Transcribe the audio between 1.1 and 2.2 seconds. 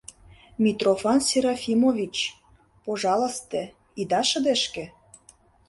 Серафимович,